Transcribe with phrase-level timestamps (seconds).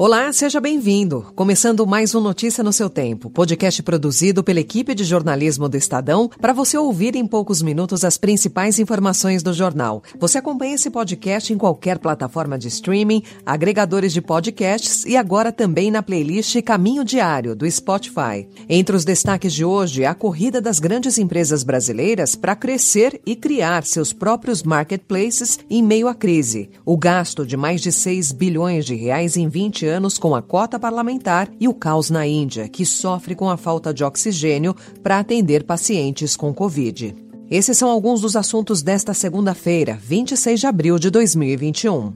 [0.00, 1.26] Olá, seja bem-vindo.
[1.34, 6.30] Começando mais um Notícia no seu tempo, podcast produzido pela equipe de jornalismo do Estadão
[6.40, 10.00] para você ouvir em poucos minutos as principais informações do jornal.
[10.20, 15.90] Você acompanha esse podcast em qualquer plataforma de streaming, agregadores de podcasts e agora também
[15.90, 18.46] na playlist Caminho Diário do Spotify.
[18.68, 23.82] Entre os destaques de hoje, a corrida das grandes empresas brasileiras para crescer e criar
[23.82, 26.70] seus próprios marketplaces em meio à crise.
[26.86, 30.78] O gasto de mais de 6 bilhões de reais em 20 anos com a cota
[30.78, 35.64] parlamentar e o caos na Índia, que sofre com a falta de oxigênio para atender
[35.64, 37.16] pacientes com Covid.
[37.50, 42.12] Esses são alguns dos assuntos desta segunda-feira, 26 de abril de 2021.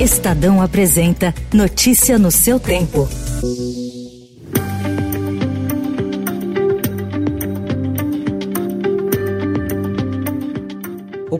[0.00, 3.06] Estadão apresenta Notícia no seu tempo.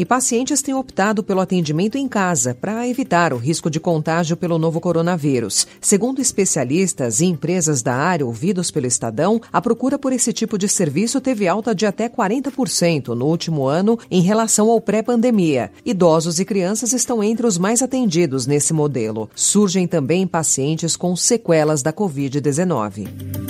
[0.00, 4.58] E pacientes têm optado pelo atendimento em casa para evitar o risco de contágio pelo
[4.58, 5.66] novo coronavírus.
[5.78, 10.70] Segundo especialistas e empresas da área ouvidos pelo Estadão, a procura por esse tipo de
[10.70, 15.70] serviço teve alta de até 40% no último ano em relação ao pré-pandemia.
[15.84, 19.28] Idosos e crianças estão entre os mais atendidos nesse modelo.
[19.34, 23.49] Surgem também pacientes com sequelas da Covid-19.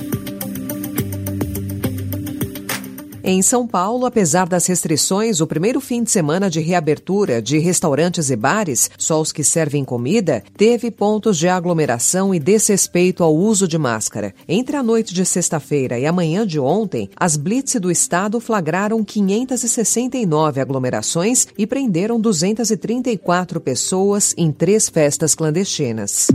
[3.33, 8.29] Em São Paulo, apesar das restrições, o primeiro fim de semana de reabertura de restaurantes
[8.29, 13.69] e bares, só os que servem comida, teve pontos de aglomeração e desrespeito ao uso
[13.69, 14.35] de máscara.
[14.49, 19.05] Entre a noite de sexta-feira e a manhã de ontem, as blitz do estado flagraram
[19.05, 26.27] 569 aglomerações e prenderam 234 pessoas em três festas clandestinas.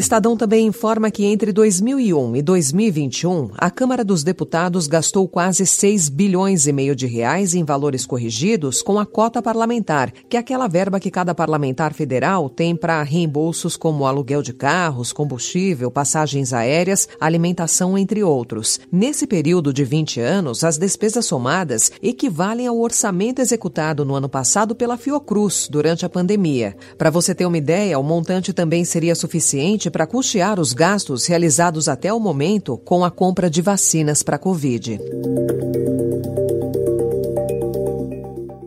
[0.00, 6.08] Estadão também informa que entre 2001 e 2021, a Câmara dos Deputados gastou quase 6
[6.08, 10.68] bilhões e meio de reais em valores corrigidos com a cota parlamentar, que é aquela
[10.68, 17.06] verba que cada parlamentar federal tem para reembolsos como aluguel de carros, combustível, passagens aéreas,
[17.20, 18.80] alimentação, entre outros.
[18.90, 24.74] Nesse período de 20 anos, as despesas somadas equivalem ao orçamento executado no ano passado
[24.74, 26.74] pela Fiocruz durante a pandemia.
[26.96, 31.88] Para você ter uma ideia, o montante também seria suficiente para custear os gastos realizados
[31.88, 34.98] até o momento com a compra de vacinas para a Covid.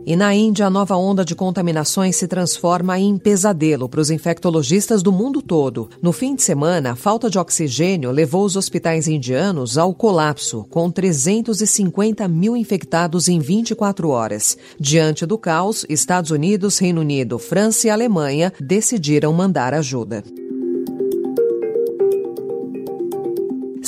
[0.06, 5.02] E na Índia, a nova onda de contaminações se transforma em pesadelo para os infectologistas
[5.02, 5.88] do mundo todo.
[6.02, 10.90] No fim de semana, a falta de oxigênio levou os hospitais indianos ao colapso, com
[10.90, 14.58] 350 mil infectados em 24 horas.
[14.78, 20.22] Diante do caos, Estados Unidos, Reino Unido, França e Alemanha decidiram mandar ajuda.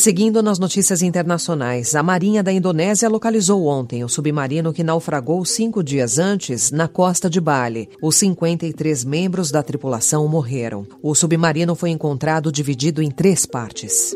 [0.06, 5.82] Seguindo nas notícias internacionais, a Marinha da Indonésia localizou ontem o submarino que naufragou cinco
[5.82, 7.88] dias antes na costa de Bali.
[8.00, 10.86] Os 53 membros da tripulação morreram.
[11.02, 14.14] O submarino foi encontrado dividido em três partes.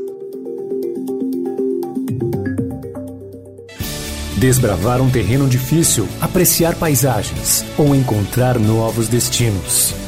[4.39, 10.00] Desbravar um terreno difícil, apreciar paisagens ou encontrar novos destinos.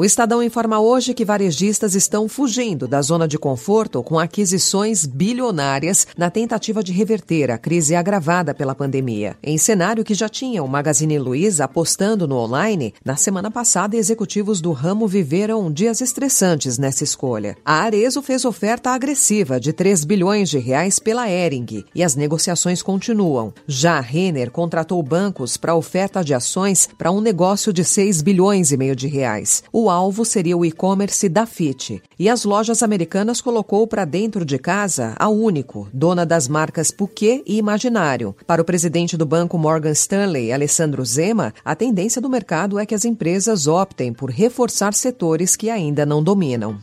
[0.00, 6.06] O Estadão informa hoje que varejistas estão fugindo da zona de conforto com aquisições bilionárias
[6.16, 9.36] na tentativa de reverter a crise agravada pela pandemia.
[9.42, 14.60] Em cenário que já tinha o Magazine Luiza apostando no online, na semana passada executivos
[14.60, 17.56] do ramo viveram dias estressantes nessa escolha.
[17.64, 22.84] A Arezo fez oferta agressiva de 3 bilhões de reais pela Ering e as negociações
[22.84, 23.52] continuam.
[23.66, 28.70] Já a Renner contratou bancos para oferta de ações para um negócio de 6 bilhões
[28.70, 29.64] e meio de reais.
[29.72, 32.02] O o alvo seria o e-commerce da Fit.
[32.18, 37.42] E as lojas americanas colocou para dentro de casa a Único, dona das marcas Puquet
[37.46, 38.36] e Imaginário.
[38.46, 42.94] Para o presidente do banco Morgan Stanley, Alessandro Zema, a tendência do mercado é que
[42.94, 46.78] as empresas optem por reforçar setores que ainda não dominam.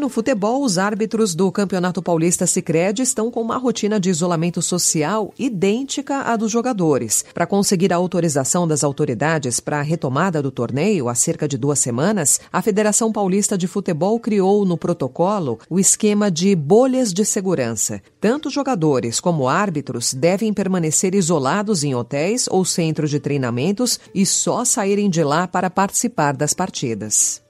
[0.00, 5.32] No futebol, os árbitros do Campeonato Paulista Sicredi estão com uma rotina de isolamento social
[5.38, 7.22] idêntica à dos jogadores.
[7.34, 11.78] Para conseguir a autorização das autoridades para a retomada do torneio há cerca de duas
[11.78, 18.00] semanas, a Federação Paulista de Futebol criou no protocolo o esquema de bolhas de segurança.
[18.18, 24.64] Tanto jogadores como árbitros devem permanecer isolados em hotéis ou centros de treinamentos e só
[24.64, 27.42] saírem de lá para participar das partidas.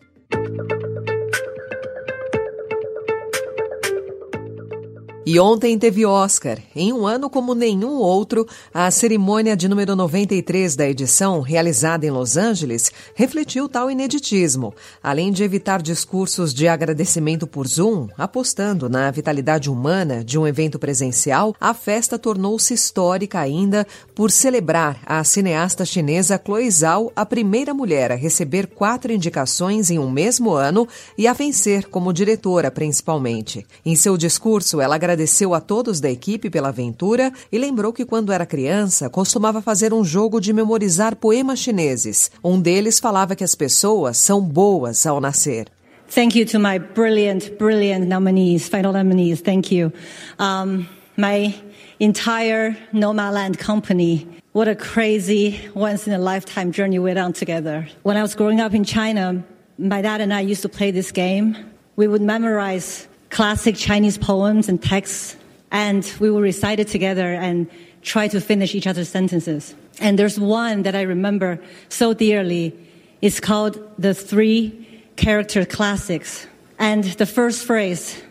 [5.26, 6.58] E ontem teve Oscar.
[6.74, 12.10] Em um ano como nenhum outro, a cerimônia de número 93 da edição, realizada em
[12.10, 14.74] Los Angeles, refletiu tal ineditismo.
[15.02, 20.78] Além de evitar discursos de agradecimento por Zoom, apostando na vitalidade humana de um evento
[20.78, 27.74] presencial, a festa tornou-se histórica ainda por celebrar a cineasta chinesa Chloe Zhao, a primeira
[27.74, 33.66] mulher a receber quatro indicações em um mesmo ano e a vencer como diretora, principalmente.
[33.84, 38.04] Em seu discurso, ela agradeceu agradeceu a todos da equipe pela aventura e lembrou que
[38.04, 42.30] quando era criança costumava fazer um jogo de memorizar poemas chineses.
[42.44, 45.66] Um deles falava que as pessoas são boas ao nascer.
[46.08, 49.40] Thank you to my brilliant, brilliant nominees, final nominees.
[49.40, 49.92] Thank you.
[50.38, 50.86] Um,
[51.16, 51.54] my
[51.98, 54.28] entire Nomaland company.
[54.52, 57.88] What a crazy, once in a lifetime journey we're on together.
[58.02, 59.44] When I was growing up in China,
[59.76, 61.56] my dad and I used to play this game.
[61.96, 65.35] We would memorize classic Chinese poems and texts,
[65.71, 67.67] and we will recite it together and
[68.01, 69.75] try to finish each other's sentences.
[69.99, 71.59] And there's one that I remember
[71.89, 72.73] so dearly.
[73.21, 76.47] It's called the three character classics.
[76.77, 78.21] And the first phrase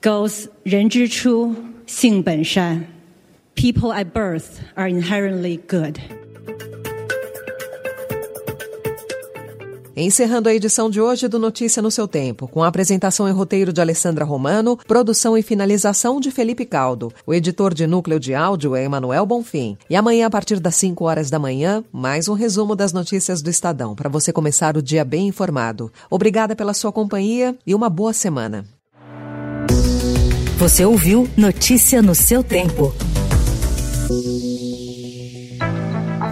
[0.00, 1.54] goes, 人之初,
[1.86, 2.86] 性本善.
[3.54, 6.00] People at birth are inherently good.
[9.99, 13.73] Encerrando a edição de hoje do Notícia no seu Tempo, com a apresentação e roteiro
[13.73, 17.11] de Alessandra Romano, produção e finalização de Felipe Caldo.
[17.25, 19.75] O editor de núcleo de áudio é Emanuel Bonfim.
[19.89, 23.49] E amanhã, a partir das 5 horas da manhã, mais um resumo das notícias do
[23.49, 25.91] Estadão, para você começar o dia bem informado.
[26.11, 28.65] Obrigada pela sua companhia e uma boa semana.
[30.59, 32.93] Você ouviu Notícia no seu tempo.